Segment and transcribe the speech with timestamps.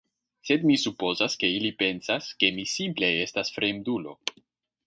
[0.49, 4.19] Sed mi supozas, ke ili pensas ke mi simple estas fremdulo.